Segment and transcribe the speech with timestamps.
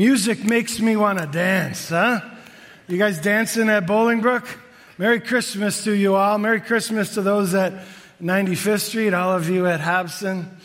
[0.00, 2.22] Music makes me want to dance, huh?
[2.88, 4.48] You guys dancing at Bolingbrook?
[4.96, 6.38] Merry Christmas to you all.
[6.38, 7.84] Merry Christmas to those at
[8.22, 10.56] 95th Street, all of you at Hobson.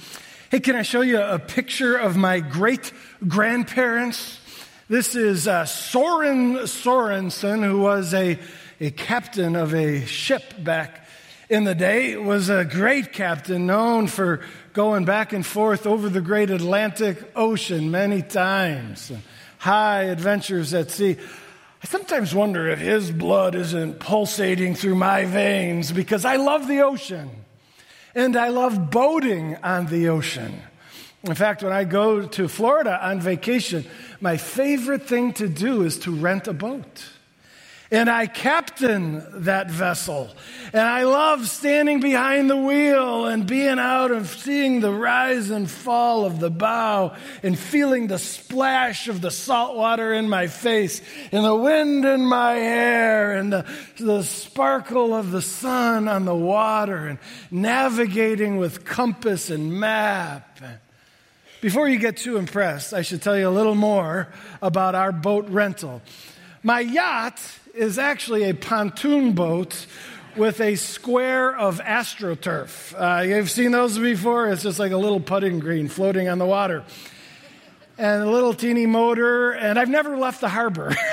[0.50, 2.94] Hey, can I show you a picture of my great
[3.28, 4.40] grandparents?
[4.88, 8.40] This is uh, Soren Sorensen, who was a,
[8.80, 11.06] a captain of a ship back
[11.50, 14.40] in the day, was a great captain known for
[14.76, 19.10] going back and forth over the great Atlantic Ocean many times,
[19.58, 21.16] high adventures at sea.
[21.82, 26.82] I sometimes wonder if his blood isn't pulsating through my veins because I love the
[26.82, 27.30] ocean
[28.14, 30.62] and I love boating on the ocean.
[31.24, 33.86] In fact, when I go to Florida on vacation,
[34.20, 37.06] my favorite thing to do is to rent a boat
[37.96, 40.30] and I captain that vessel.
[40.74, 45.72] And I love standing behind the wheel and being out and seeing the rise and
[45.72, 51.02] fall of the bow and feeling the splash of the salt water in my face
[51.32, 53.66] and the wind in my hair and the,
[53.98, 60.60] the sparkle of the sun on the water and navigating with compass and map.
[61.62, 64.28] Before you get too impressed, I should tell you a little more
[64.62, 66.02] about our boat rental.
[66.62, 67.40] My yacht
[67.76, 69.86] is actually a pontoon boat
[70.38, 72.94] with a square of astroturf.
[72.98, 74.48] Uh, you've seen those before?
[74.48, 76.84] It's just like a little putting green floating on the water.
[77.98, 80.96] And a little teeny motor, and I've never left the harbor.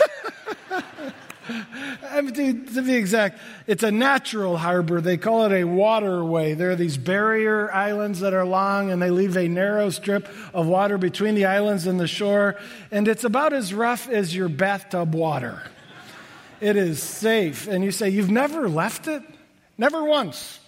[2.10, 5.00] I mean, to, to, be exact, it's a natural harbor.
[5.00, 6.54] They call it a waterway.
[6.54, 10.66] There are these barrier islands that are long, and they leave a narrow strip of
[10.66, 12.56] water between the islands and the shore.
[12.92, 15.62] And it's about as rough as your bathtub water.
[16.62, 17.66] It is safe.
[17.66, 19.24] And you say, You've never left it?
[19.76, 20.60] Never once.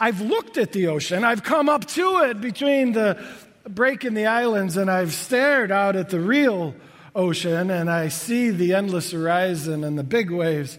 [0.00, 1.22] I've looked at the ocean.
[1.22, 3.22] I've come up to it between the
[3.68, 6.74] break in the islands, and I've stared out at the real
[7.14, 10.78] ocean, and I see the endless horizon and the big waves.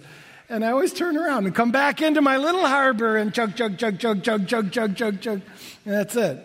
[0.49, 3.77] And I always turn around and come back into my little harbor and chug, chug,
[3.77, 5.41] chug, chug, chug, chug, chug, chug, chug.
[5.85, 6.43] And that's it.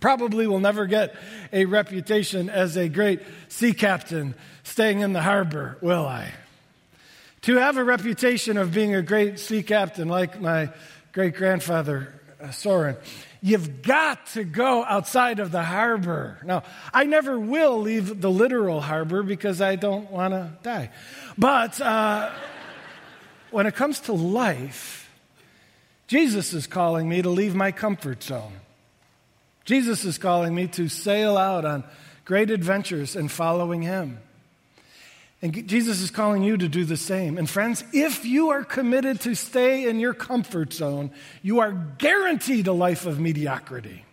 [0.00, 1.14] Probably will never get
[1.52, 6.32] a reputation as a great sea captain staying in the harbor, will I?
[7.48, 10.68] To have a reputation of being a great sea captain like my
[11.12, 12.94] great grandfather uh, Soren,
[13.40, 16.36] you've got to go outside of the harbor.
[16.44, 20.90] Now, I never will leave the literal harbor because I don't want to die.
[21.38, 22.30] But uh,
[23.50, 25.10] when it comes to life,
[26.06, 28.60] Jesus is calling me to leave my comfort zone.
[29.64, 31.84] Jesus is calling me to sail out on
[32.26, 34.18] great adventures and following him.
[35.40, 37.38] And Jesus is calling you to do the same.
[37.38, 41.12] And friends, if you are committed to stay in your comfort zone,
[41.42, 44.04] you are guaranteed a life of mediocrity.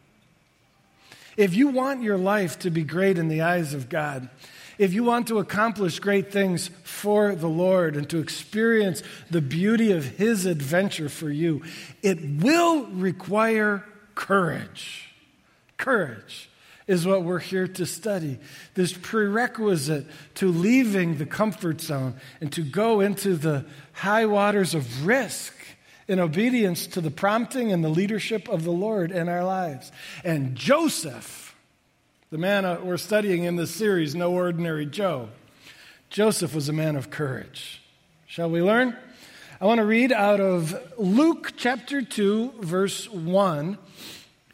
[1.36, 4.30] If you want your life to be great in the eyes of God,
[4.78, 9.92] if you want to accomplish great things for the Lord and to experience the beauty
[9.92, 11.64] of His adventure for you,
[12.04, 15.14] it will require courage.
[15.78, 16.50] Courage
[16.88, 18.40] is what we're here to study.
[18.76, 25.06] This prerequisite to leaving the comfort zone and to go into the high waters of
[25.06, 25.54] risk
[26.08, 29.92] in obedience to the prompting and the leadership of the Lord in our lives.
[30.24, 31.56] And Joseph,
[32.30, 35.30] the man uh, we're studying in this series, No Ordinary Joe,
[36.10, 37.82] Joseph was a man of courage.
[38.28, 38.96] Shall we learn?
[39.60, 43.78] I want to read out of Luke chapter 2, verse 1.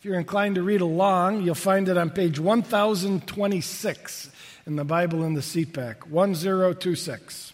[0.01, 4.31] If you're inclined to read along, you'll find it on page 1026
[4.65, 7.53] in the Bible in the seat back 1026.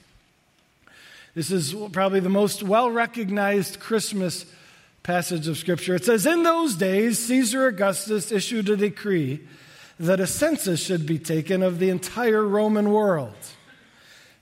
[1.35, 4.45] This is probably the most well recognized Christmas
[5.03, 5.95] passage of Scripture.
[5.95, 9.41] It says, In those days, Caesar Augustus issued a decree
[9.99, 13.35] that a census should be taken of the entire Roman world.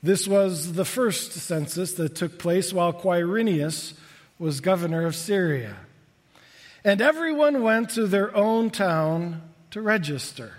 [0.04, 3.96] This was the first census that took place while Quirinius
[4.38, 5.76] was governor of Syria.
[6.86, 9.42] And everyone went to their own town
[9.72, 10.54] to register.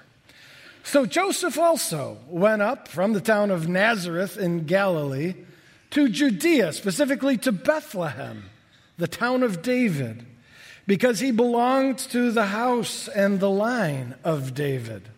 [0.82, 5.34] So Joseph also went up from the town of Nazareth in Galilee
[5.90, 8.50] to Judea, specifically to Bethlehem,
[8.98, 10.26] the town of David,
[10.84, 15.08] because he belonged to the house and the line of David.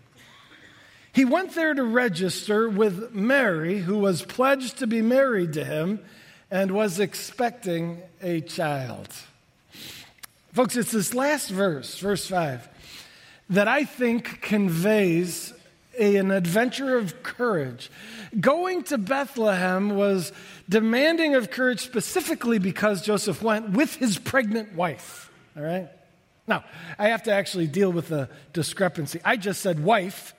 [1.15, 6.01] He went there to register with Mary, who was pledged to be married to him
[6.51, 9.09] and was expecting a child.
[10.53, 12.69] Folks, it's this last verse, verse 5,
[13.51, 15.53] that I think conveys
[15.99, 17.91] a, an adventure of courage.
[18.39, 20.33] Going to Bethlehem was
[20.69, 25.31] demanding of courage specifically because Joseph went with his pregnant wife.
[25.57, 25.89] All right?
[26.47, 26.65] Now,
[26.99, 29.21] I have to actually deal with the discrepancy.
[29.25, 30.35] I just said wife,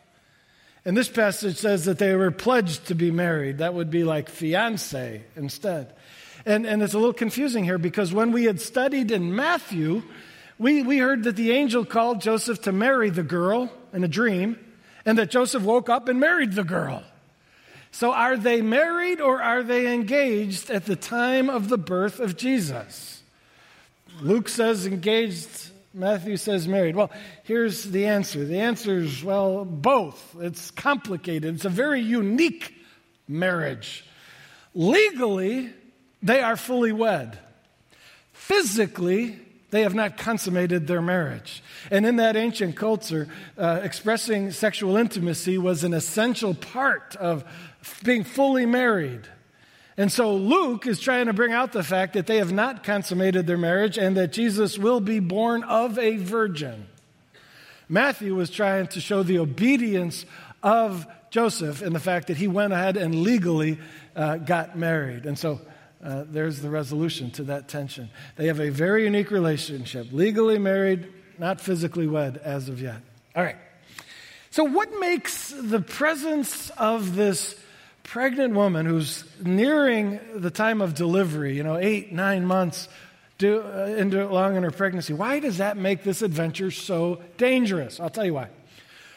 [0.86, 3.60] And this passage says that they were pledged to be married.
[3.60, 5.94] That would be like fiance instead.
[6.46, 10.04] And, and it's a little confusing here because when we had studied in Matthew,
[10.58, 14.58] we, we heard that the angel called Joseph to marry the girl in a dream,
[15.06, 17.04] and that Joseph woke up and married the girl.
[17.92, 22.38] So are they married or are they engaged at the time of the birth of
[22.38, 23.24] Jesus?
[24.22, 26.96] Luke says engaged, Matthew says married.
[26.96, 27.10] Well,
[27.44, 28.46] here's the answer.
[28.46, 30.36] The answer is, well, both.
[30.40, 31.56] It's complicated.
[31.56, 32.76] It's a very unique
[33.28, 34.06] marriage.
[34.76, 35.74] Legally,
[36.22, 37.38] they are fully wed.
[38.34, 39.40] Physically,
[39.72, 41.62] they have not consummated their marriage.
[41.92, 43.28] And in that ancient culture,
[43.58, 47.44] uh, expressing sexual intimacy was an essential part of
[48.04, 49.22] being fully married.
[49.96, 53.46] And so Luke is trying to bring out the fact that they have not consummated
[53.46, 56.88] their marriage and that Jesus will be born of a virgin.
[57.90, 60.26] Matthew was trying to show the obedience
[60.64, 63.78] of Joseph in the fact that he went ahead and legally
[64.16, 65.26] uh, got married.
[65.26, 65.60] And so
[66.04, 68.10] uh, there's the resolution to that tension.
[68.36, 73.02] They have a very unique relationship, legally married, not physically wed as of yet.
[73.36, 73.58] All right.
[74.52, 77.56] So, what makes the presence of this
[78.04, 82.90] pregnant woman who's nearing the time of delivery, you know, eight, nine months
[83.38, 88.00] do, uh, into, along in her pregnancy, why does that make this adventure so dangerous?
[88.00, 88.50] I'll tell you why.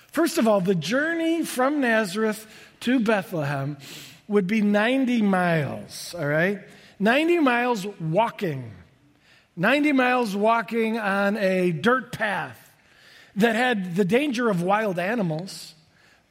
[0.09, 2.47] First of all, the journey from Nazareth
[2.81, 3.79] to Bethlehem
[4.33, 6.61] would be 90 miles, all right?
[6.99, 8.73] 90 miles walking.
[9.57, 12.59] 90 miles walking on a dirt path
[13.37, 15.75] that had the danger of wild animals.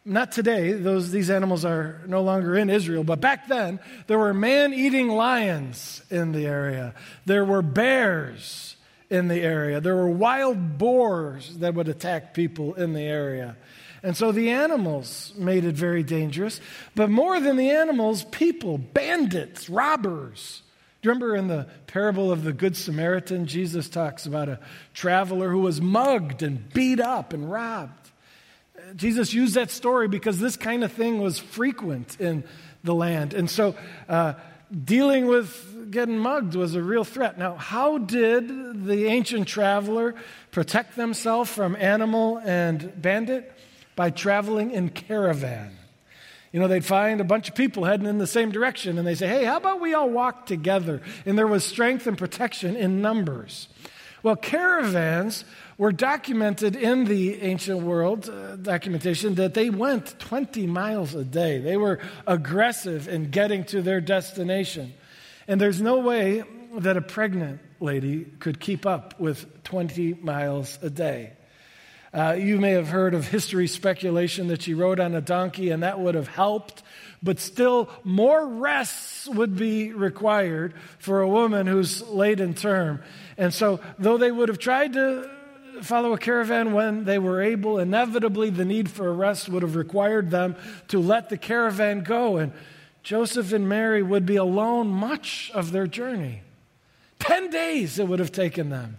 [0.04, 4.34] Not today, those, these animals are no longer in Israel, but back then, there were
[4.34, 6.96] man eating lions in the area.
[7.28, 8.76] There were bears
[9.12, 9.80] in the area.
[9.80, 13.58] There were wild boars that would attack people in the area.
[14.04, 16.60] And so the animals made it very dangerous.
[16.96, 20.64] But more than the animals, people, bandits, robbers.
[21.02, 24.60] Do you remember in the parable of the Good Samaritan, Jesus talks about a
[24.94, 28.12] traveler who was mugged and beat up and robbed?
[28.96, 32.44] Jesus used that story because this kind of thing was frequent in
[32.84, 33.34] the land.
[33.34, 33.76] And so
[34.10, 34.34] uh,
[34.84, 37.38] dealing with getting mugged was a real threat.
[37.38, 40.16] Now, how did the ancient traveler
[40.52, 43.52] protect themselves from animal and bandit?
[44.02, 45.78] By traveling in caravan.
[46.52, 49.14] You know, they'd find a bunch of people heading in the same direction and they
[49.14, 51.04] say, hey, how about we all walk together?
[51.24, 53.68] And there was strength and protection in numbers.
[54.24, 55.46] Well, caravans
[55.78, 61.60] were documented in the ancient world uh, documentation that they went 20 miles a day.
[61.60, 64.96] They were aggressive in getting to their destination.
[65.48, 66.44] And there's no way
[66.80, 71.34] that a pregnant lady could keep up with 20 miles a day.
[72.14, 75.84] Uh, you may have heard of history speculation that she rode on a donkey and
[75.84, 76.84] that would have helped,
[77.24, 83.02] but still more rests would be required for a woman who's late in term.
[83.38, 85.30] And so, though they would have tried to
[85.84, 89.78] follow a caravan when they were able, inevitably the need for a rest would have
[89.78, 90.58] required them
[90.90, 92.38] to let the caravan go.
[92.38, 92.52] And
[93.04, 96.42] Joseph and Mary would be alone much of their journey.
[97.20, 98.98] Ten days it would have taken them.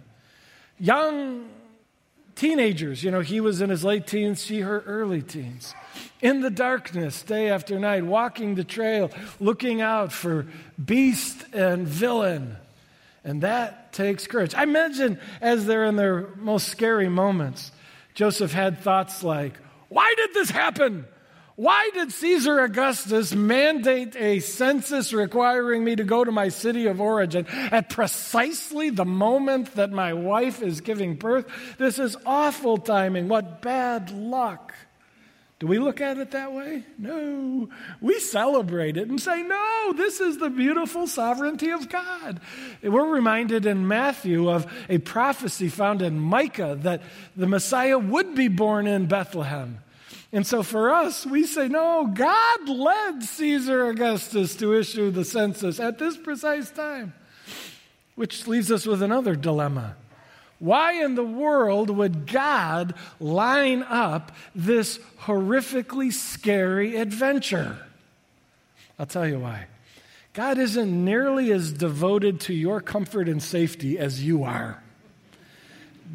[0.79, 1.47] Young
[2.35, 5.75] Teenagers, you know, he was in his late teens, she her early teens.
[6.21, 10.47] In the darkness, day after night, walking the trail, looking out for
[10.83, 12.57] beast and villain.
[13.23, 14.55] And that takes courage.
[14.55, 17.71] I imagine as they're in their most scary moments,
[18.15, 19.53] Joseph had thoughts like,
[19.89, 21.05] Why did this happen?
[21.55, 26.99] Why did Caesar Augustus mandate a census requiring me to go to my city of
[26.99, 31.45] origin at precisely the moment that my wife is giving birth?
[31.77, 33.27] This is awful timing.
[33.27, 34.73] What bad luck.
[35.59, 36.83] Do we look at it that way?
[36.97, 37.69] No.
[38.01, 42.41] We celebrate it and say, no, this is the beautiful sovereignty of God.
[42.81, 47.03] We're reminded in Matthew of a prophecy found in Micah that
[47.37, 49.82] the Messiah would be born in Bethlehem.
[50.33, 55.79] And so for us, we say, no, God led Caesar Augustus to issue the census
[55.79, 57.13] at this precise time.
[58.15, 59.95] Which leaves us with another dilemma.
[60.57, 67.77] Why in the world would God line up this horrifically scary adventure?
[68.97, 69.67] I'll tell you why.
[70.33, 74.81] God isn't nearly as devoted to your comfort and safety as you are.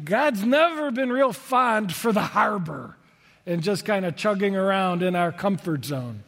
[0.03, 2.97] God's never been real fond for the harbor
[3.45, 6.23] and just kind of chugging around in our comfort zone.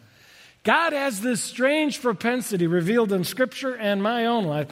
[0.64, 4.68] God has this strange propensity revealed in Scripture and my own life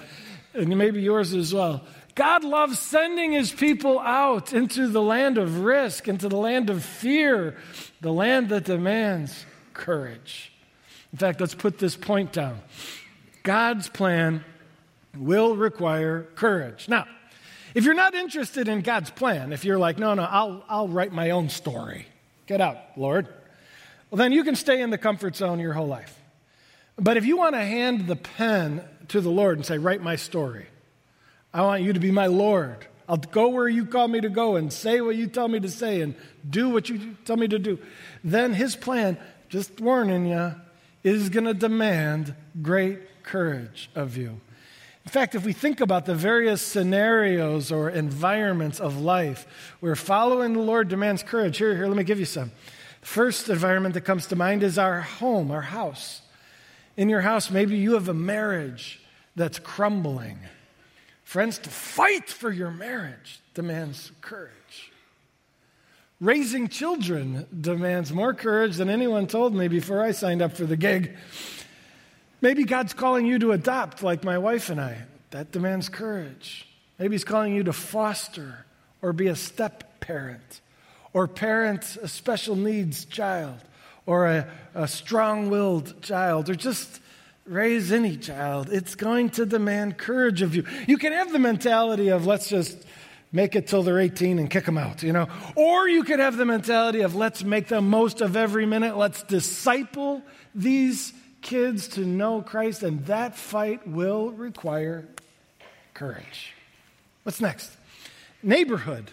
[0.53, 1.81] and maybe yours as well.
[2.15, 6.83] God loves sending his people out into the land of risk, into the land of
[6.83, 7.55] fear,
[8.01, 10.51] the land that demands courage.
[11.13, 12.59] In fact, let's put this point down
[13.43, 14.43] God's plan
[15.17, 16.89] will require courage.
[16.89, 17.07] Now,
[17.73, 21.13] if you're not interested in God's plan, if you're like, no, no, I'll, I'll write
[21.13, 22.05] my own story,
[22.49, 23.27] get out, Lord,
[24.09, 26.19] well, then you can stay in the comfort zone your whole life.
[26.97, 30.15] But if you want to hand the pen to the Lord and say, write my
[30.15, 30.65] story,
[31.53, 32.87] I want you to be my Lord.
[33.07, 35.69] I'll go where you call me to go and say what you tell me to
[35.69, 36.15] say and
[36.47, 37.77] do what you tell me to do.
[38.23, 40.55] Then his plan, just warning you,
[41.03, 44.41] is going to demand great courage of you.
[45.09, 49.47] In fact, if we think about the various scenarios or environments of life
[49.79, 52.51] where following the Lord demands courage, here, here, let me give you some.
[53.01, 56.21] The first environment that comes to mind is our home, our house.
[56.95, 58.99] In your house, maybe you have a marriage
[59.35, 60.37] that's crumbling.
[61.23, 64.91] Friends, to fight for your marriage demands courage.
[66.21, 70.77] Raising children demands more courage than anyone told me before I signed up for the
[70.77, 71.17] gig.
[72.41, 75.03] Maybe God's calling you to adopt, like my wife and I.
[75.31, 76.67] That demands courage.
[76.97, 78.65] Maybe He's calling you to foster
[79.01, 80.61] or be a step parent
[81.13, 83.57] or parent a special needs child
[84.05, 86.99] or a, a strong willed child or just
[87.45, 88.69] raise any child.
[88.71, 90.65] It's going to demand courage of you.
[90.87, 92.77] You can have the mentality of let's just
[93.31, 95.27] make it till they're 18 and kick them out, you know.
[95.55, 98.97] Or you could have the mentality of let's make the most of every minute.
[98.97, 100.23] Let's disciple
[100.55, 105.07] these kids to know Christ, and that fight will require
[105.93, 106.53] courage.
[107.23, 107.71] What's next?
[108.41, 109.11] Neighborhood.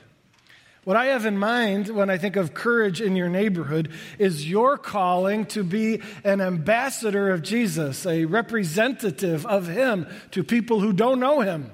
[0.85, 3.91] What I have in mind when I think of courage in your neighborhood
[4.21, 10.79] is your calling to be an ambassador of Jesus, a representative of Him to people
[10.79, 11.73] who don't know Him.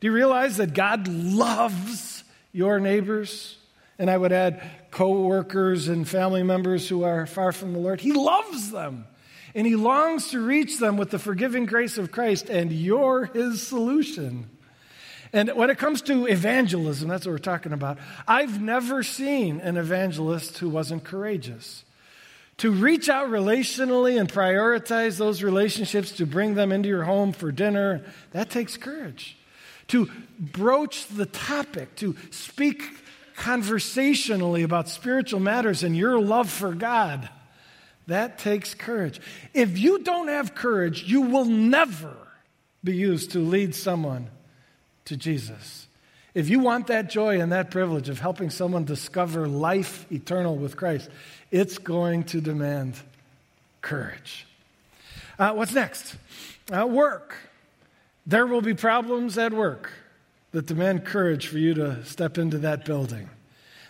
[0.00, 3.56] Do you realize that God loves your neighbors?
[4.00, 8.00] And I would add co workers and family members who are far from the Lord.
[8.00, 9.06] He loves them.
[9.54, 13.66] And he longs to reach them with the forgiving grace of Christ, and you're his
[13.66, 14.48] solution.
[15.32, 17.98] And when it comes to evangelism, that's what we're talking about.
[18.26, 21.84] I've never seen an evangelist who wasn't courageous.
[22.58, 27.50] To reach out relationally and prioritize those relationships to bring them into your home for
[27.50, 29.36] dinner, that takes courage.
[29.88, 32.82] To broach the topic, to speak
[33.36, 37.28] conversationally about spiritual matters and your love for God
[38.10, 39.20] that takes courage.
[39.54, 42.14] If you don't have courage, you will never
[42.84, 44.28] be used to lead someone
[45.06, 45.86] to Jesus.
[46.34, 50.76] If you want that joy and that privilege of helping someone discover life eternal with
[50.76, 51.10] Christ,
[51.50, 52.94] it's going to demand
[53.82, 54.46] courage.
[55.38, 56.16] Uh, what's next?
[56.72, 57.34] Uh, work.
[58.26, 59.92] There will be problems at work
[60.52, 63.28] that demand courage for you to step into that building.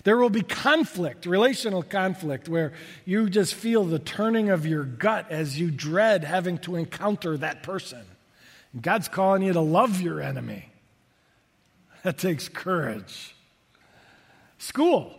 [0.02, 2.72] There will be conflict, relational conflict, where
[3.04, 7.62] you just feel the turning of your gut as you dread having to encounter that
[7.62, 8.02] person.
[8.80, 10.66] God's calling you to love your enemy.
[12.02, 13.34] That takes courage.
[14.58, 15.14] School.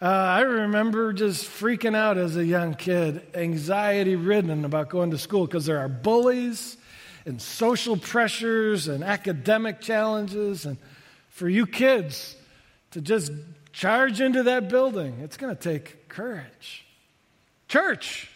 [0.00, 5.18] Uh, I remember just freaking out as a young kid, anxiety ridden about going to
[5.18, 6.76] school because there are bullies
[7.26, 10.66] and social pressures and academic challenges.
[10.66, 10.78] And
[11.30, 12.36] for you kids
[12.90, 13.32] to just
[13.74, 15.18] charge into that building.
[15.20, 16.86] It's going to take courage.
[17.68, 18.30] Church.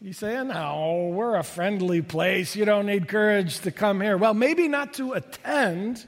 [0.00, 2.56] You say, no, we're a friendly place.
[2.56, 4.16] You don't need courage to come here.
[4.16, 6.04] Well, maybe not to attend,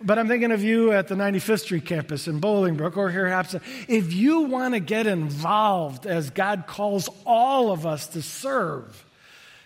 [0.00, 3.54] but I'm thinking of you at the 95th Street campus in Bolingbrook or here at
[3.88, 9.04] If you want to get involved as God calls all of us to serve,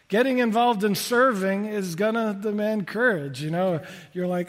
[0.08, 3.40] getting involved in serving is going to demand courage.
[3.40, 3.80] You know,
[4.12, 4.48] you're like,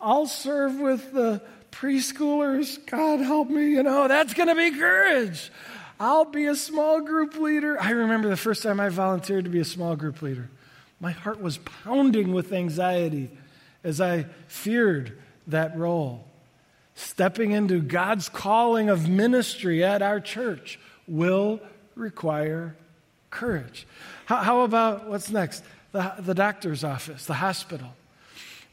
[0.00, 5.50] I'll serve with the preschoolers, God help me, you know, that's going to be courage.
[5.98, 7.80] I'll be a small group leader.
[7.80, 10.48] I remember the first time I volunteered to be a small group leader.
[11.00, 13.30] My heart was pounding with anxiety
[13.82, 16.24] as I feared that role.
[16.94, 21.60] Stepping into God's calling of ministry at our church will
[21.94, 22.76] require
[23.30, 23.86] courage.
[24.26, 25.64] How, how about what's next?
[25.92, 27.94] The, the doctor's office, the hospital.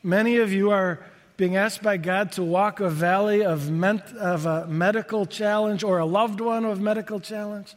[0.04, 1.06] Many of you are
[1.40, 5.98] being asked by God to walk a valley of, ment, of a medical challenge or
[5.98, 7.76] a loved one of medical challenge,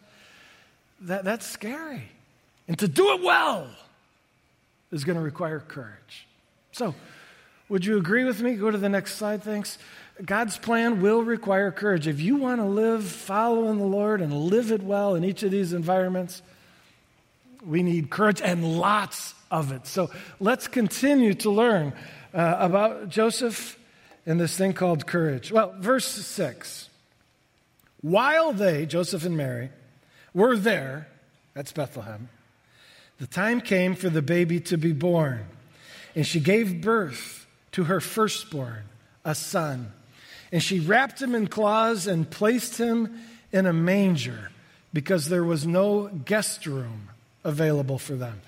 [1.03, 2.03] that, that's scary.
[2.67, 3.69] And to do it well
[4.91, 6.27] is going to require courage.
[6.73, 6.97] So,
[7.69, 8.55] would you agree with me?
[8.55, 9.79] Go to the next slide, thanks.
[10.25, 12.09] God's plan will require courage.
[12.09, 15.53] If you want to live following the Lord and live it well in each of
[15.53, 16.43] these environments,
[17.65, 19.87] we need courage and lots of it.
[19.87, 21.93] So let's continue to learn
[22.35, 23.79] uh, about Joseph
[24.27, 25.51] and this thing called courage.
[25.53, 26.89] Well, verse 6.
[28.01, 29.71] While they, Joseph and Mary,
[30.35, 31.09] were there,
[31.55, 32.29] that's Bethlehem,
[33.19, 35.47] the time came for the baby to be born.
[36.15, 38.85] And she gave birth to her firstborn,
[39.25, 39.93] a son.
[40.51, 43.21] And she wrapped him in cloths and placed him
[43.53, 44.51] in a manger
[44.93, 47.09] because there was no guest room
[47.45, 48.43] available for them.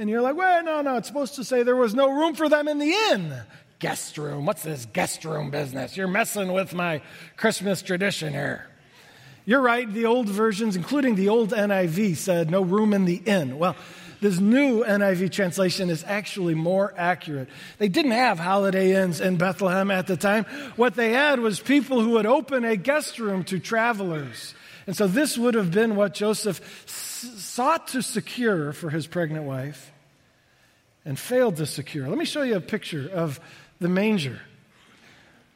[0.00, 2.48] And you're like, well, no, no, it's supposed to say there was no room for
[2.48, 3.34] them in the inn.
[3.80, 4.46] Guest room.
[4.46, 5.94] What's this guest room business?
[5.94, 7.02] You're messing with my
[7.36, 8.66] Christmas tradition here.
[9.44, 13.58] You're right, the old versions, including the old NIV, said no room in the inn.
[13.58, 13.76] Well,
[14.22, 17.50] this new NIV translation is actually more accurate.
[17.76, 20.44] They didn't have holiday inns in Bethlehem at the time.
[20.76, 24.54] What they had was people who would open a guest room to travelers.
[24.86, 29.44] And so this would have been what Joseph s- sought to secure for his pregnant
[29.44, 29.89] wife
[31.04, 32.08] and failed to secure.
[32.08, 33.40] Let me show you a picture of
[33.80, 34.40] the manger.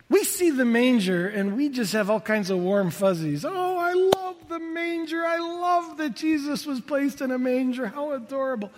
[0.09, 3.45] We see the manger and we just have all kinds of warm fuzzies.
[3.45, 5.25] Oh, I love the manger.
[5.25, 7.87] I love that Jesus was placed in a manger.
[7.87, 8.71] How adorable.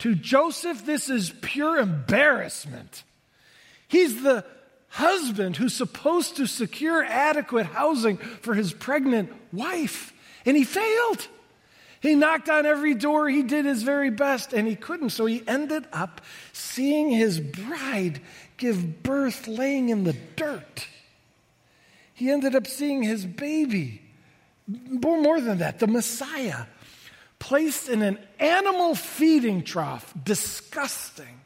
[0.00, 3.04] To Joseph, this is pure embarrassment.
[3.88, 4.44] He's the
[4.88, 10.12] husband who's supposed to secure adequate housing for his pregnant wife,
[10.44, 11.28] and he failed.
[12.00, 15.10] He knocked on every door, he did his very best, and he couldn't.
[15.10, 18.20] So he ended up seeing his bride
[18.56, 20.86] give birth laying in the dirt.
[22.14, 24.02] He ended up seeing his baby,
[24.66, 26.66] more than that, the Messiah,
[27.38, 30.12] placed in an animal feeding trough.
[30.22, 31.40] Disgusting.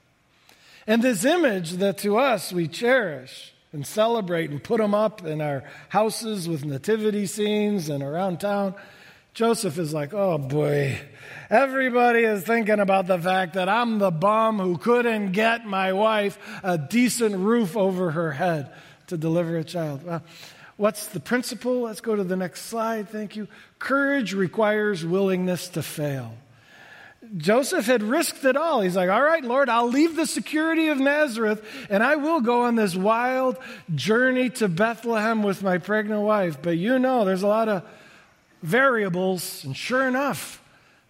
[0.86, 5.40] And this image that to us we cherish and celebrate and put them up in
[5.40, 8.74] our houses with nativity scenes and around town.
[9.34, 10.96] Joseph is like, oh boy,
[11.50, 16.38] everybody is thinking about the fact that I'm the bum who couldn't get my wife
[16.62, 18.72] a decent roof over her head
[19.08, 20.04] to deliver a child.
[20.04, 20.22] Well,
[20.76, 21.80] what's the principle?
[21.80, 23.08] Let's go to the next slide.
[23.08, 23.48] Thank you.
[23.80, 26.34] Courage requires willingness to fail.
[27.36, 28.82] Joseph had risked it all.
[28.82, 32.62] He's like, All right, Lord, I'll leave the security of Nazareth and I will go
[32.62, 33.58] on this wild
[33.96, 36.62] journey to Bethlehem with my pregnant wife.
[36.62, 37.82] But you know, there's a lot of
[38.64, 39.62] variables.
[39.64, 40.60] And sure enough,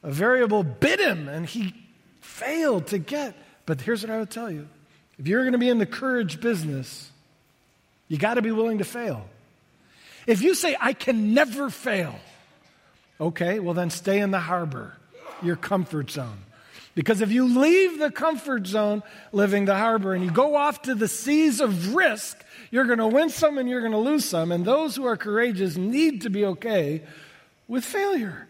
[0.03, 1.75] a variable bit him and he
[2.21, 3.35] failed to get.
[3.65, 4.69] But here's what I would tell you
[5.19, 7.11] if you're going to be in the courage business,
[8.09, 9.27] you got to be willing to fail.
[10.27, 12.19] If you say, I can never fail,
[13.21, 14.97] okay, well then stay in the harbor,
[15.43, 16.39] your comfort zone.
[16.95, 20.95] Because if you leave the comfort zone, living the harbor, and you go off to
[20.95, 24.53] the seas of risk, you're going to win some and you're going to lose some.
[24.53, 27.03] And those who are courageous need to be okay
[27.69, 28.49] with failure.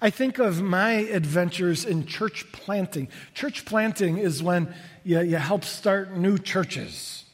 [0.00, 3.08] I think of my adventures in church planting.
[3.34, 7.24] Church planting is when you, you help start new churches.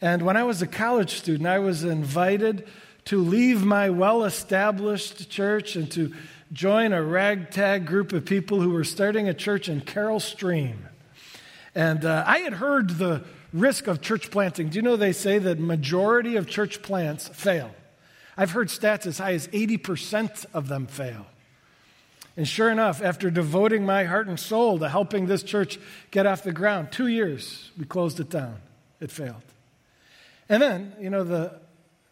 [0.00, 2.68] And when I was a college student, I was invited
[3.06, 6.12] to leave my well established church and to
[6.52, 10.88] join a ragtag group of people who were starting a church in Carol Stream.
[11.74, 14.68] And uh, I had heard the risk of church planting.
[14.68, 17.74] Do you know they say that majority of church plants fail?
[18.36, 21.26] I've heard stats as high as 80% of them fail.
[22.36, 25.78] And sure enough, after devoting my heart and soul to helping this church
[26.10, 28.56] get off the ground, two years, we closed it down.
[29.00, 29.42] It failed.
[30.48, 31.60] And then, you know, the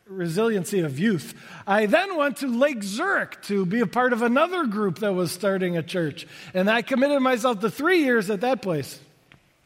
[0.07, 1.35] resiliency of youth.
[1.67, 5.31] I then went to Lake Zurich to be a part of another group that was
[5.31, 6.27] starting a church.
[6.53, 9.01] And I committed myself to three years at that place.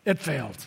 [0.05, 0.67] It failed.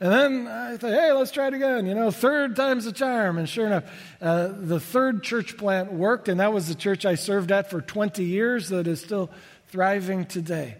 [0.00, 1.86] And then I thought, hey, let's try it again.
[1.86, 3.36] You know, third time's a charm.
[3.36, 3.84] And sure enough,
[4.20, 7.80] uh, the third church plant worked, and that was the church I served at for
[7.80, 9.28] 20 years that is still
[9.68, 10.76] thriving today.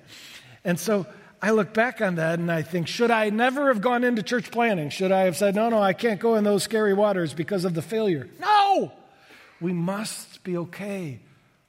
[0.64, 1.06] And so
[1.42, 4.50] I look back on that and I think, should I never have gone into church
[4.52, 4.90] planting?
[4.90, 7.74] Should I have said, no, no, I can't go in those scary waters because of
[7.74, 8.28] the failure?
[8.38, 8.92] No!
[9.60, 11.18] We must be okay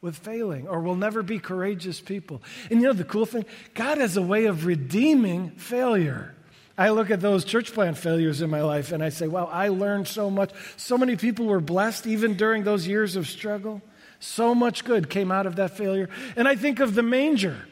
[0.01, 2.41] with failing, or we'll never be courageous people.
[2.69, 3.45] And you know the cool thing?
[3.73, 6.35] God has a way of redeeming failure.
[6.79, 9.67] I look at those church plant failures in my life and I say, wow, I
[9.67, 10.51] learned so much.
[10.77, 13.81] So many people were blessed even during those years of struggle.
[14.21, 16.09] So much good came out of that failure.
[16.37, 17.67] And I think of the manger.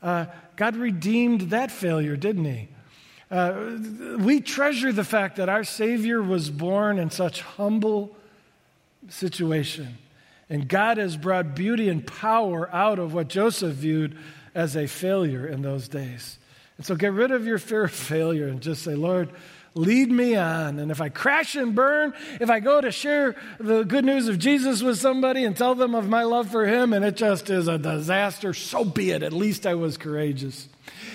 [0.00, 2.68] Uh, God redeemed that failure, didn't He?
[3.32, 3.78] Uh,
[4.18, 8.14] we treasure the fact that our Savior was born in such humble
[9.08, 9.98] situation.
[10.48, 14.16] And God has brought beauty and power out of what Joseph viewed
[14.54, 16.38] as a failure in those days.
[16.82, 19.30] And so get rid of your fear of failure and just say, Lord,
[19.76, 20.80] lead me on.
[20.80, 24.40] And if I crash and burn, if I go to share the good news of
[24.40, 27.68] Jesus with somebody and tell them of my love for him and it just is
[27.68, 29.22] a disaster, so be it.
[29.22, 30.66] At least I was courageous.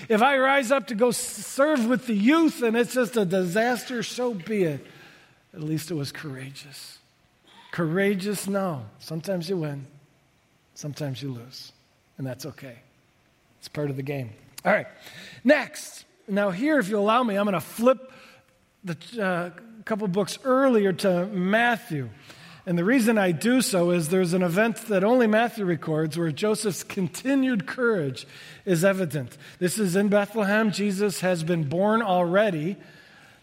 [0.07, 4.03] If I rise up to go serve with the youth and it's just a disaster,
[4.03, 4.87] so be it.
[5.53, 6.97] At least it was courageous.
[7.73, 8.85] Courageous, no.
[8.99, 9.85] Sometimes you win,
[10.75, 11.73] sometimes you lose.
[12.17, 12.77] And that's okay.
[13.59, 14.29] It's part of the game.
[14.67, 14.87] All right.
[15.45, 16.03] Next.
[16.27, 18.11] Now, here, if you allow me, I'm going to flip
[18.83, 19.49] the uh,
[19.85, 22.09] couple books earlier to Matthew.
[22.65, 26.33] And the reason I do so is there's an event that only Matthew records where
[26.33, 28.27] Joseph's continued courage
[28.65, 29.37] is evident.
[29.57, 30.73] This is in Bethlehem.
[30.73, 32.75] Jesus has been born already.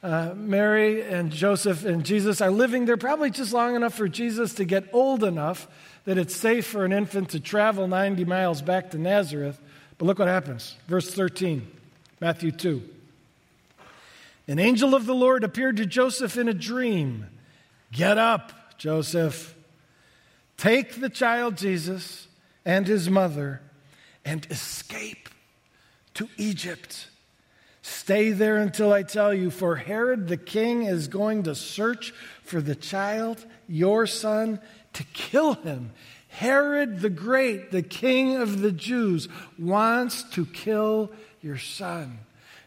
[0.02, 4.52] Uh, Mary and Joseph and Jesus are living there probably just long enough for Jesus
[4.56, 5.68] to get old enough
[6.04, 9.58] that it's safe for an infant to travel 90 miles back to Nazareth.
[9.98, 10.76] But look what happens.
[10.88, 11.66] Verse 13,
[12.20, 12.82] Matthew 2.
[14.46, 17.26] An angel of the Lord appeared to Joseph in a dream.
[17.92, 19.54] Get up, Joseph.
[20.56, 22.28] Take the child Jesus
[22.64, 23.60] and his mother
[24.24, 25.28] and escape
[26.14, 27.08] to Egypt.
[27.82, 32.60] Stay there until I tell you, for Herod the king is going to search for
[32.60, 34.60] the child, your son,
[34.94, 35.90] to kill him.
[36.34, 42.18] Herod the Great, the king of the Jews, wants to kill your son.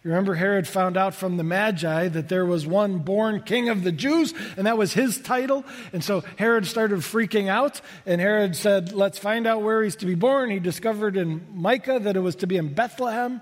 [0.06, 3.84] You remember Herod found out from the Magi that there was one born king of
[3.84, 5.66] the Jews, and that was his title.
[5.92, 10.06] And so Herod started freaking out, and Herod said, Let's find out where he's to
[10.06, 10.50] be born.
[10.50, 13.42] He discovered in Micah that it was to be in Bethlehem.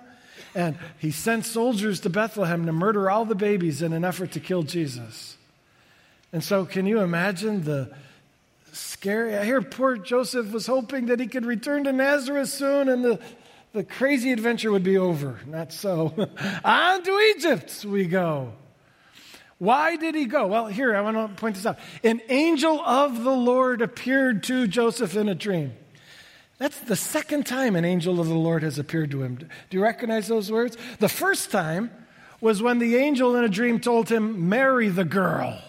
[0.56, 4.40] And he sent soldiers to Bethlehem to murder all the babies in an effort to
[4.40, 5.38] kill Jesus.
[6.34, 7.94] And so, can you imagine the
[8.76, 9.38] scary?
[9.38, 13.20] I hear poor Joseph was hoping that he could return to Nazareth soon and the,
[13.74, 15.40] the crazy adventure would be over.
[15.46, 16.14] Not so.
[16.64, 18.54] On to Egypt we go.
[19.58, 20.48] Why did he go?
[20.48, 21.80] Well, here, I want to point this out.
[22.04, 25.74] An angel of the Lord appeared to Joseph in a dream.
[26.58, 29.36] That's the second time an angel of the Lord has appeared to him.
[29.36, 30.78] Do you recognize those words?
[31.00, 31.92] The first time
[32.42, 35.62] was when the angel in a dream told him, Marry the girl.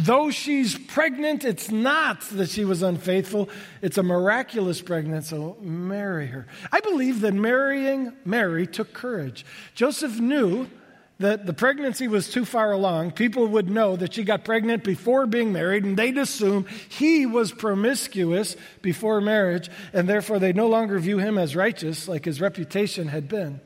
[0.00, 3.48] Though she's pregnant, it's not that she was unfaithful.
[3.82, 6.46] It's a miraculous pregnancy, so marry her.
[6.70, 9.44] I believe that marrying Mary took courage.
[9.74, 10.68] Joseph knew
[11.18, 13.10] that the pregnancy was too far along.
[13.10, 17.50] People would know that she got pregnant before being married, and they'd assume he was
[17.50, 23.08] promiscuous before marriage, and therefore they no longer view him as righteous like his reputation
[23.08, 23.60] had been.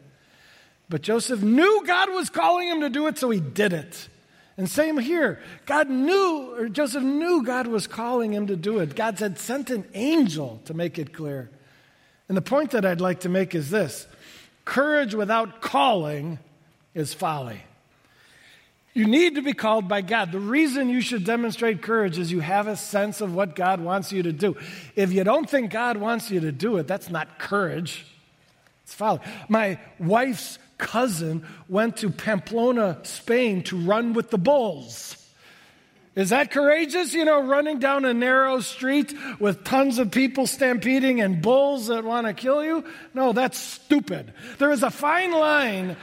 [0.88, 4.08] But Joseph knew God was calling him to do it, so he did it.
[4.56, 5.40] And same here.
[5.64, 8.94] God knew, or Joseph knew God was calling him to do it.
[8.94, 11.50] God had sent an angel to make it clear.
[12.28, 14.06] And the point that I'd like to make is this
[14.64, 16.38] courage without calling
[16.94, 17.62] is folly.
[18.94, 20.32] You need to be called by God.
[20.32, 24.12] The reason you should demonstrate courage is you have a sense of what God wants
[24.12, 24.56] you to do.
[24.94, 28.04] If you don't think God wants you to do it, that's not courage,
[28.84, 29.20] it's folly.
[29.48, 35.16] My wife's cousin went to Pamplona, Spain to run with the bulls.
[36.14, 37.14] Is that courageous?
[37.14, 42.04] You know, running down a narrow street with tons of people stampeding and bulls that
[42.04, 42.84] want to kill you?
[43.14, 44.34] No, that's stupid.
[44.58, 45.96] There is a fine line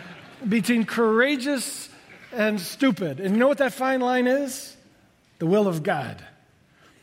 [0.48, 1.90] between courageous
[2.32, 3.20] and stupid.
[3.20, 4.76] And you know what that fine line is?
[5.38, 6.24] The will of God.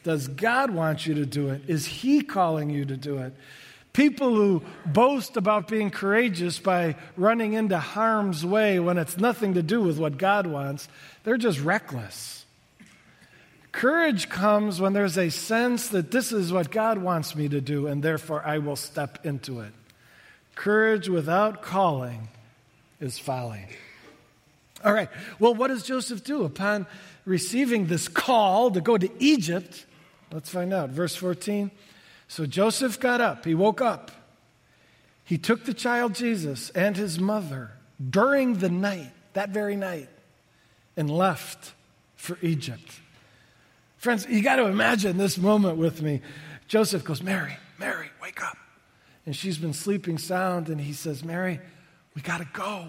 [0.02, 1.62] Does God want you to do it?
[1.68, 3.34] Is He calling you to do it?
[3.96, 9.62] People who boast about being courageous by running into harm's way when it's nothing to
[9.62, 10.86] do with what God wants,
[11.24, 12.44] they're just reckless.
[13.72, 17.86] Courage comes when there's a sense that this is what God wants me to do,
[17.86, 19.72] and therefore I will step into it.
[20.54, 22.28] Courage without calling
[23.00, 23.64] is folly.
[24.84, 26.86] All right, well, what does Joseph do upon
[27.24, 29.86] receiving this call to go to Egypt?
[30.30, 30.90] Let's find out.
[30.90, 31.70] Verse 14.
[32.28, 34.10] So Joseph got up, he woke up.
[35.24, 37.72] He took the child Jesus and his mother
[38.10, 40.08] during the night, that very night,
[40.96, 41.72] and left
[42.14, 43.00] for Egypt.
[43.96, 46.20] Friends, you got to imagine this moment with me.
[46.68, 48.56] Joseph goes, Mary, Mary, wake up.
[49.24, 51.60] And she's been sleeping sound, and he says, Mary,
[52.14, 52.86] we got to go.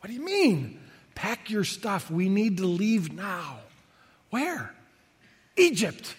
[0.00, 0.80] What do you mean?
[1.14, 2.10] Pack your stuff.
[2.10, 3.58] We need to leave now.
[4.30, 4.74] Where?
[5.56, 6.16] Egypt.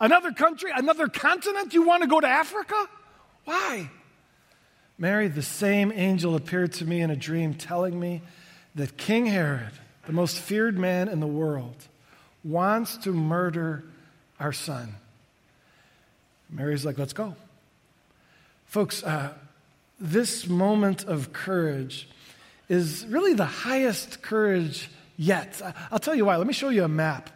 [0.00, 1.72] Another country, another continent?
[1.72, 2.88] You want to go to Africa?
[3.44, 3.90] Why?
[4.98, 8.22] Mary, the same angel appeared to me in a dream telling me
[8.74, 9.72] that King Herod,
[10.06, 11.76] the most feared man in the world,
[12.42, 13.84] wants to murder
[14.38, 14.94] our son.
[16.50, 17.34] Mary's like, let's go.
[18.66, 19.32] Folks, uh,
[20.00, 22.08] this moment of courage
[22.68, 25.60] is really the highest courage yet.
[25.90, 26.36] I'll tell you why.
[26.36, 27.30] Let me show you a map.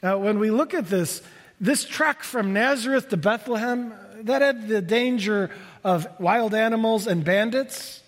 [0.00, 1.22] When we look at this,
[1.62, 5.50] this trek from Nazareth to Bethlehem, that had the danger
[5.84, 8.02] of wild animals and bandits.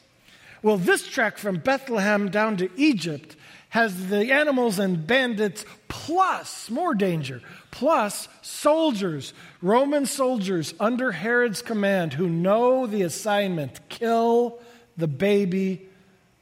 [0.60, 3.36] Well, this trek from Bethlehem down to Egypt
[3.68, 12.12] has the animals and bandits plus more danger, plus soldiers, Roman soldiers under Herod's command
[12.12, 14.58] who know the assignment kill
[14.96, 15.88] the baby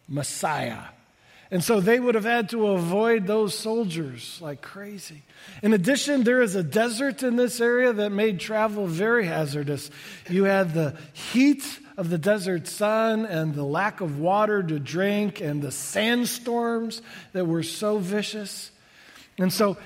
[0.09, 0.83] Messiah.
[1.53, 5.23] And so they would have had to avoid those soldiers like crazy.
[5.63, 9.91] In addition, there is a desert in this area that made travel very hazardous.
[10.31, 11.63] You had the heat
[11.99, 17.03] of the desert sun and the lack of water to drink and the sandstorms
[17.35, 18.71] that were so vicious.
[19.37, 19.77] And so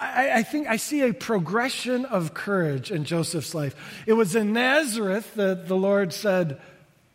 [0.00, 4.02] I, I, think I see a progression of courage in Joseph's life.
[4.06, 6.58] It was in Nazareth that the Lord said,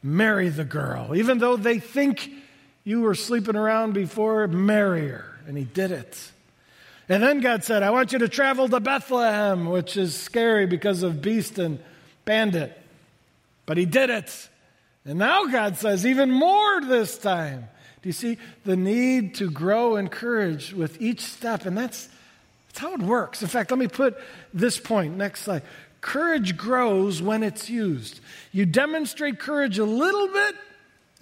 [0.04, 1.16] Marry the girl.
[1.16, 2.32] Even though they think
[2.84, 5.40] you were sleeping around before, marry her.
[5.48, 6.32] And he did it.
[7.10, 11.04] And then God said, I want you to travel to Bethlehem, which is scary because
[11.04, 11.80] of beast and
[12.26, 12.80] bandit.
[13.66, 14.50] But he did it.
[15.04, 17.68] And now God says, even more this time.
[18.02, 21.66] Do you see the need to grow in courage with each step?
[21.66, 22.08] And that's,
[22.68, 23.42] that's how it works.
[23.42, 24.18] In fact, let me put
[24.54, 25.18] this point.
[25.18, 25.64] Next slide.
[26.02, 28.22] Courage grows when it's used.
[28.52, 30.56] You demonstrate courage a little bit,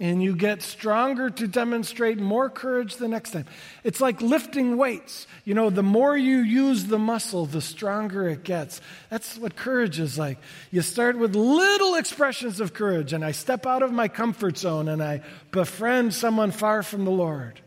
[0.00, 3.44] and you get stronger to demonstrate more courage the next time.
[3.84, 5.26] It's like lifting weights.
[5.44, 8.80] You know, the more you use the muscle, the stronger it gets.
[9.10, 10.38] That's what courage is like.
[10.70, 14.88] You start with little expressions of courage, and I step out of my comfort zone
[14.88, 17.60] and I befriend someone far from the Lord.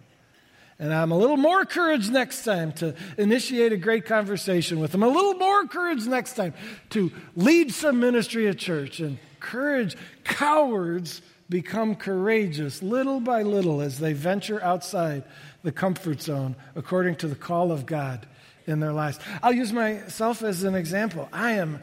[0.80, 5.04] And I'm a little more courage next time to initiate a great conversation with them.
[5.04, 6.56] A little more courage next time
[6.89, 9.00] to lead some ministry at church.
[9.00, 11.22] And courage, cowards
[11.54, 15.24] become courageous little by little as they venture outside
[15.62, 18.26] the comfort zone according to the call of God
[18.66, 19.20] in their lives.
[19.44, 21.30] I'll use myself as an example.
[21.32, 21.80] I am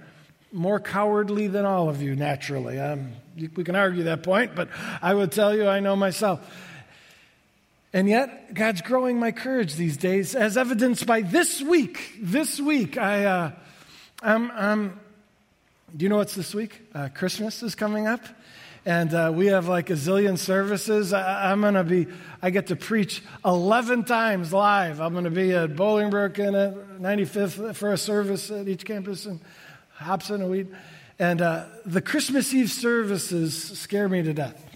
[0.50, 2.80] more cowardly than all of you, naturally.
[2.80, 6.40] Um, we can argue that point, but I will tell you I know myself.
[7.92, 12.16] And yet, God's growing my courage these days, as evidenced by this week.
[12.20, 13.52] This week, I, uh,
[14.20, 15.00] I'm, I'm,
[15.96, 16.80] do you know what's this week?
[16.92, 18.24] Uh, Christmas is coming up
[18.86, 21.12] and uh, we have like a zillion services.
[21.12, 22.06] I, am going to be,
[22.40, 25.00] I get to preach 11 times live.
[25.00, 29.26] I'm going to be at Bolingbrook and at 95th for a service at each campus
[29.26, 29.40] and
[29.94, 30.68] Hobson and Weed.
[31.18, 34.66] And uh, the Christmas Eve services scare me to death.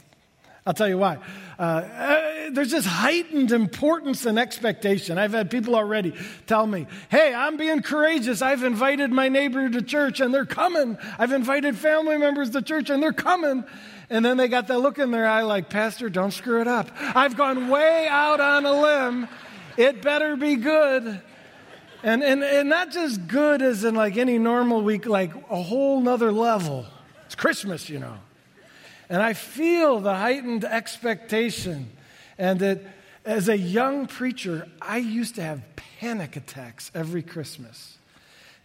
[0.67, 1.19] I'll tell you why.
[1.59, 5.19] Uh, uh, there's this heightened importance and expectation.
[5.19, 6.15] I've had people already
[6.47, 8.41] tell me, hey, I'm being courageous.
[8.43, 10.97] I've invited my neighbor to church and they're coming.
[11.19, 13.65] I've invited family members to church and they're coming.
[14.15, 16.89] And then they got that look in their eye like, Pastor, don't screw it up.
[17.01, 19.27] I've gone way out on a limb.
[19.77, 21.21] It better be good.
[22.05, 26.01] And, and, and not just good as in like any normal week, like a whole
[26.01, 26.87] nother level.
[27.27, 28.15] It's Christmas, you know.
[29.09, 31.91] And I feel the heightened expectation.
[32.39, 32.83] And that
[33.25, 35.61] as a young preacher, I used to have
[35.99, 37.99] panic attacks every Christmas.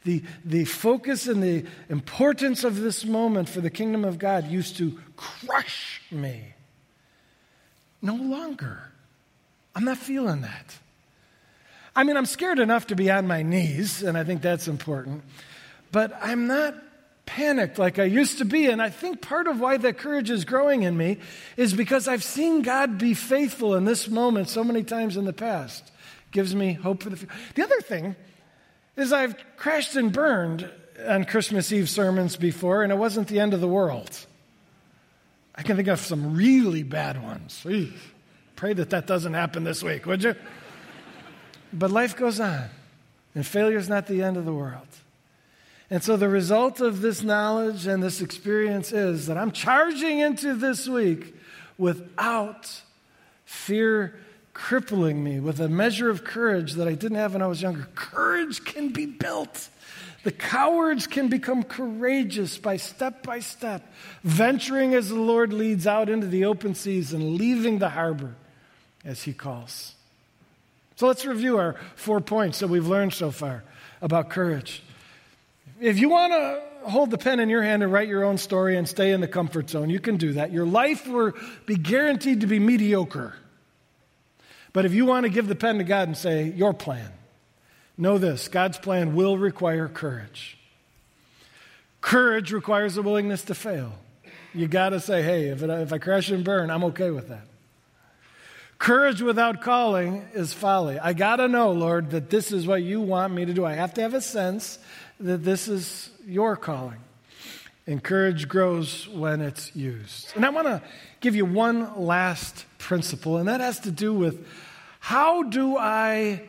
[0.05, 4.77] The, the focus and the importance of this moment for the kingdom of God used
[4.77, 6.53] to crush me.
[8.01, 8.81] No longer.
[9.75, 10.77] I'm not feeling that.
[11.95, 15.23] I mean, I'm scared enough to be on my knees, and I think that's important,
[15.91, 16.75] but I'm not
[17.25, 18.65] panicked like I used to be.
[18.67, 21.17] And I think part of why that courage is growing in me
[21.57, 25.33] is because I've seen God be faithful in this moment so many times in the
[25.33, 25.91] past.
[26.31, 27.33] Gives me hope for the future.
[27.55, 28.15] The other thing
[29.01, 30.69] is I've crashed and burned
[31.07, 34.25] on Christmas Eve sermons before, and it wasn't the end of the world.
[35.55, 37.65] I can think of some really bad ones.
[38.55, 40.35] Pray that that doesn't happen this week, would you?
[41.71, 42.69] But life goes on,
[43.35, 44.87] and failure is not the end of the world.
[45.89, 50.53] And so the result of this knowledge and this experience is that I'm charging into
[50.53, 51.35] this week
[51.77, 52.81] without
[53.45, 54.19] fear
[54.59, 57.87] crippling me with a measure of courage that I didn't have when I was younger.
[57.95, 59.69] Courage can be built.
[60.23, 63.81] The cowards can become courageous by step by step,
[64.21, 68.35] venturing as the Lord leads out into the open seas and leaving the harbor
[69.05, 69.95] as He calls.
[70.97, 73.63] So let's review our four points that we've learned so far
[74.01, 74.83] about courage.
[75.79, 78.75] If you want to hold the pen in your hand and write your own story
[78.75, 80.51] and stay in the comfort zone, you can do that.
[80.51, 81.31] Your life will
[81.65, 83.35] be guaranteed to be mediocre.
[84.73, 87.11] But if you want to give the pen to God and say, Your plan,
[87.97, 90.57] know this God's plan will require courage.
[92.01, 93.93] Courage requires a willingness to fail.
[94.53, 97.29] You got to say, Hey, if, it, if I crash and burn, I'm okay with
[97.29, 97.45] that.
[98.77, 100.97] Courage without calling is folly.
[100.97, 103.65] I got to know, Lord, that this is what you want me to do.
[103.65, 104.79] I have to have a sense
[105.19, 106.99] that this is your calling.
[107.89, 110.31] And courage grows when it's used.
[110.35, 110.79] And I want to
[111.21, 114.45] give you one last principle, and that has to do with
[114.99, 116.43] how do I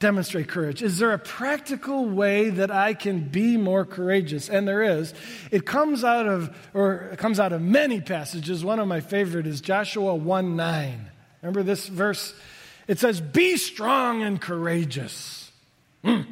[0.00, 0.82] demonstrate courage?
[0.82, 4.48] Is there a practical way that I can be more courageous?
[4.48, 5.14] And there is.
[5.52, 8.64] It comes out of, or it comes out of many passages.
[8.64, 11.10] One of my favorite is Joshua 1 9.
[11.40, 12.34] Remember this verse?
[12.88, 15.52] It says, Be strong and courageous.
[16.02, 16.22] Hmm.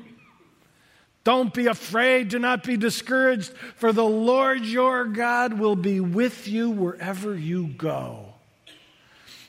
[1.22, 6.48] Don't be afraid, do not be discouraged, for the Lord your God will be with
[6.48, 8.26] you wherever you go.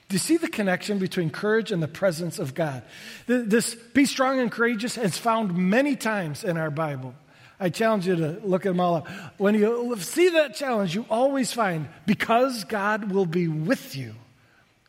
[0.09, 2.83] Do you see the connection between courage and the presence of God?
[3.27, 7.15] This be strong and courageous is found many times in our Bible.
[7.57, 9.07] I challenge you to look at them all up.
[9.37, 14.15] When you see that challenge, you always find because God will be with you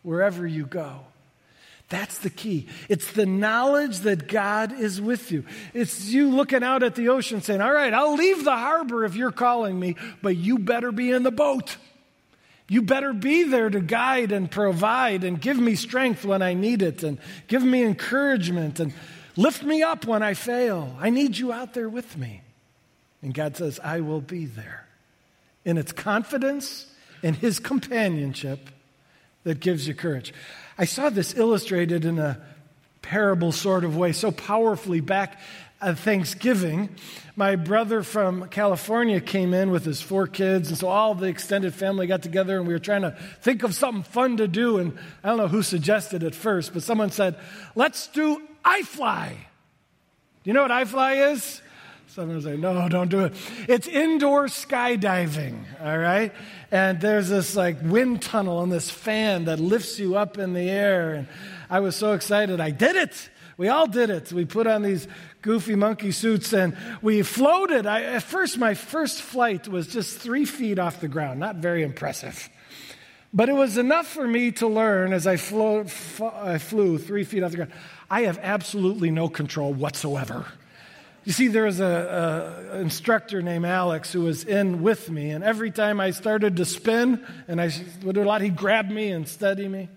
[0.02, 1.02] wherever you go.
[1.92, 2.68] That's the key.
[2.88, 5.44] It's the knowledge that God is with you.
[5.74, 9.14] It's you looking out at the ocean saying, All right, I'll leave the harbor if
[9.14, 11.76] you're calling me, but you better be in the boat.
[12.66, 16.80] You better be there to guide and provide and give me strength when I need
[16.80, 18.94] it and give me encouragement and
[19.36, 20.96] lift me up when I fail.
[20.98, 22.40] I need you out there with me.
[23.20, 24.86] And God says, I will be there.
[25.66, 26.86] And it's confidence
[27.22, 28.70] in His companionship
[29.44, 30.32] that gives you courage.
[30.78, 32.40] I saw this illustrated in a
[33.02, 35.40] parable sort of way so powerfully back
[35.80, 36.88] at Thanksgiving.
[37.34, 41.74] My brother from California came in with his four kids, and so all the extended
[41.74, 44.78] family got together, and we were trying to think of something fun to do.
[44.78, 47.36] And I don't know who suggested it first, but someone said,
[47.74, 49.30] Let's do iFly.
[49.30, 51.62] Do you know what iFly is?
[52.08, 53.32] Someone was like, no, don't do it.
[53.68, 56.30] It's indoor skydiving, all right?
[56.72, 60.70] And there's this like wind tunnel and this fan that lifts you up in the
[60.70, 61.12] air.
[61.12, 61.28] And
[61.68, 62.60] I was so excited.
[62.60, 63.28] I did it.
[63.58, 64.32] We all did it.
[64.32, 65.06] We put on these
[65.42, 67.86] goofy monkey suits and we floated.
[67.86, 71.82] I, at first, my first flight was just three feet off the ground, not very
[71.82, 72.48] impressive.
[73.34, 75.84] But it was enough for me to learn as I, flew,
[76.20, 77.72] I flew three feet off the ground.
[78.10, 80.46] I have absolutely no control whatsoever.
[81.24, 85.70] You see, there was an instructor named Alex who was in with me, and every
[85.70, 87.70] time I started to spin and I
[88.02, 89.88] would do a lot, he'd grab me and steady me.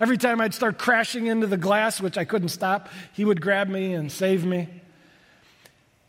[0.00, 3.68] Every time I'd start crashing into the glass, which I couldn't stop, he would grab
[3.68, 4.68] me and save me.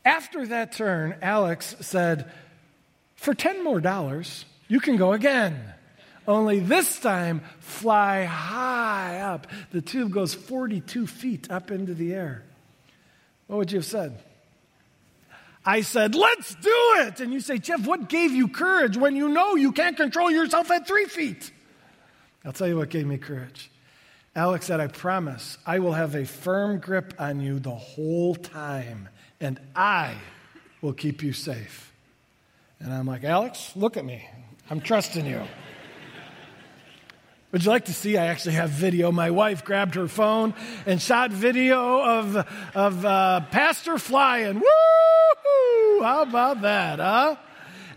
[0.05, 2.31] After that turn, Alex said,
[3.15, 5.73] For 10 more dollars, you can go again.
[6.25, 9.47] Only this time, fly high up.
[9.71, 12.43] The tube goes 42 feet up into the air.
[13.47, 14.17] What would you have said?
[15.65, 17.19] I said, let's do it.
[17.19, 20.69] And you say, Jeff, what gave you courage when you know you can't control yourself
[20.71, 21.51] at three feet?
[22.43, 23.71] I'll tell you what gave me courage.
[24.35, 29.07] Alex said, I promise I will have a firm grip on you the whole time,
[29.39, 30.15] and I
[30.81, 31.93] will keep you safe.
[32.79, 34.27] And I'm like, Alex, look at me.
[34.69, 35.43] I'm trusting you.
[37.51, 38.17] Would you like to see?
[38.17, 39.11] I actually have video.
[39.11, 40.55] My wife grabbed her phone
[40.87, 44.55] and shot video of, of uh, Pastor flying.
[44.55, 45.32] Woo!
[46.03, 47.35] How about that, huh?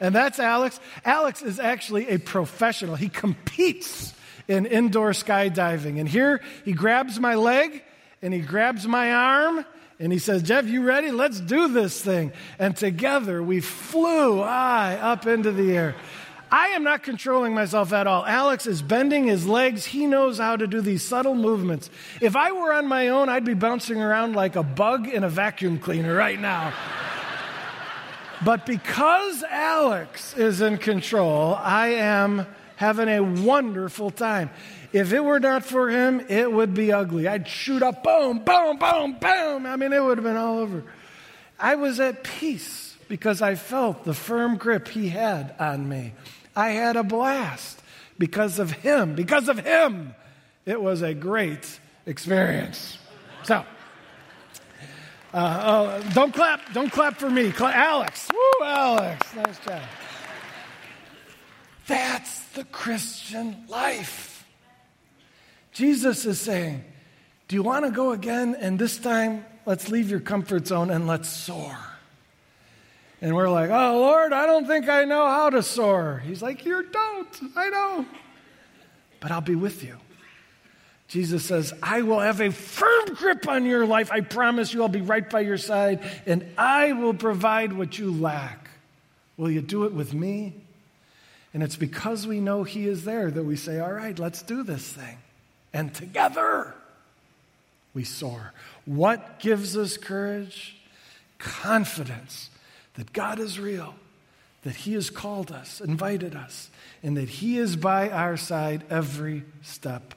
[0.01, 0.79] And that's Alex.
[1.05, 2.97] Alex is actually a professional.
[2.97, 4.15] He competes
[4.49, 5.99] in indoor skydiving.
[5.99, 7.83] And here he grabs my leg
[8.23, 9.65] and he grabs my arm
[9.99, 11.11] and he says, Jeff, you ready?
[11.11, 12.33] Let's do this thing.
[12.59, 15.95] And together we flew high up into the air.
[16.51, 18.25] I am not controlling myself at all.
[18.25, 19.85] Alex is bending his legs.
[19.85, 21.91] He knows how to do these subtle movements.
[22.21, 25.29] If I were on my own, I'd be bouncing around like a bug in a
[25.29, 26.73] vacuum cleaner right now.
[28.45, 32.47] But because Alex is in control, I am
[32.77, 34.51] having a wonderful time.
[34.93, 37.27] If it were not for him, it would be ugly.
[37.27, 39.67] I'd shoot up, boom, boom, boom, boom.
[39.67, 40.85] I mean, it would have been all over.
[41.59, 46.13] I was at peace because I felt the firm grip he had on me.
[46.55, 47.81] I had a blast
[48.19, 49.15] because of him.
[49.15, 50.15] Because of him,
[50.65, 52.99] it was a great experience.
[53.43, 53.65] So,
[55.37, 56.73] uh, uh, don't clap.
[56.73, 57.53] Don't clap for me.
[57.53, 58.29] Cla- Alex.
[58.33, 59.35] Woo, Alex.
[59.35, 59.83] Nice job.
[61.87, 64.47] That's the Christian life.
[65.73, 66.85] Jesus is saying,
[67.49, 68.57] Do you want to go again?
[68.59, 71.77] And this time, let's leave your comfort zone and let's soar.
[73.21, 76.23] And we're like, oh, Lord, I don't think I know how to soar.
[76.25, 77.29] He's like, you don't.
[77.57, 78.07] I know.
[79.21, 79.97] But I'll be with you.
[81.09, 84.11] Jesus says, I will have a firm grip on your life.
[84.11, 88.11] I promise you I'll be right by your side, and I will provide what you
[88.13, 88.69] lack.
[89.37, 90.55] Will you do it with me?
[91.55, 94.63] And it's because we know He is there that we say, All right, let's do
[94.63, 95.19] this thing.
[95.73, 96.75] and together
[97.95, 98.53] we soar.
[98.85, 100.77] What gives us courage?
[101.39, 102.51] Confidence
[102.95, 103.95] that God is real,
[104.65, 106.71] that He has called us, invited us,
[107.03, 110.15] and that He is by our side every step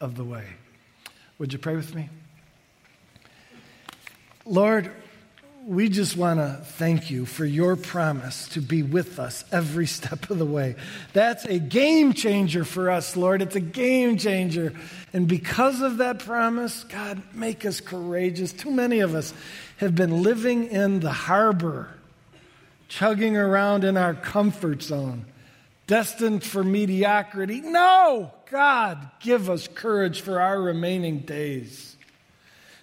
[0.00, 0.44] of the way.
[1.38, 2.08] Would you pray with me?
[4.46, 4.92] Lord,
[5.66, 10.28] we just want to thank you for your promise to be with us every step
[10.28, 10.76] of the way.
[11.12, 13.40] That's a game changer for us, Lord.
[13.40, 14.74] It's a game changer.
[15.12, 18.52] And because of that promise, God, make us courageous.
[18.52, 19.32] Too many of us
[19.78, 21.88] have been living in the harbor,
[22.88, 25.24] chugging around in our comfort zone,
[25.86, 27.60] destined for mediocrity.
[27.62, 31.96] No, God, give us courage for our remaining days.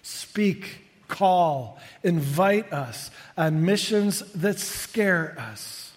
[0.02, 5.92] Speak call, invite us on missions that scare us.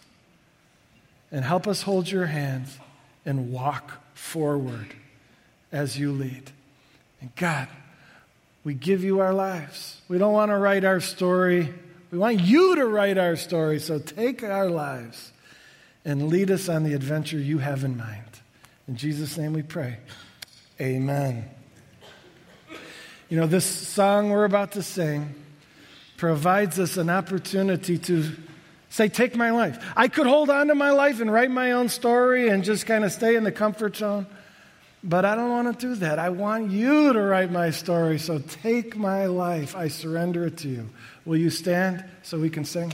[1.30, 2.80] And help us hold your hands
[3.26, 4.96] and walk forward
[5.74, 6.52] as you lead.
[7.20, 7.68] And God,
[8.64, 10.00] we give you our lives.
[10.08, 11.74] We don't want to write our story.
[12.12, 13.80] We want you to write our story.
[13.80, 15.34] So take our lives
[16.06, 18.25] and lead us on the adventure you have in mind.
[18.88, 19.98] In Jesus' name we pray.
[20.80, 21.50] Amen.
[23.30, 25.34] You know, this song we're about to sing
[26.18, 28.32] provides us an opportunity to
[28.90, 29.84] say, Take my life.
[29.96, 33.04] I could hold on to my life and write my own story and just kind
[33.04, 34.28] of stay in the comfort zone,
[35.04, 36.20] but I don't want to do that.
[36.20, 39.76] I want you to write my story, so take my life.
[39.76, 40.90] I surrender it to you.
[41.26, 42.94] Will you stand so we can sing?